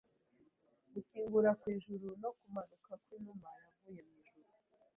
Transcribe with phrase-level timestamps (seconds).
[0.93, 4.51] Gukinguka kw’ijuru no kumanuka kw’inuma yavuye mu ijuru,